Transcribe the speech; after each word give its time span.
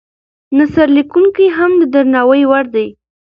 نثر 0.57 0.87
لیکونکي 0.97 1.45
هم 1.57 1.71
د 1.81 1.83
درناوي 1.93 2.43
وړ 2.49 2.65
دي. 2.75 2.87